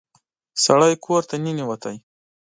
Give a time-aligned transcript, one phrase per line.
[0.63, 1.83] سړی کور ته ننوت.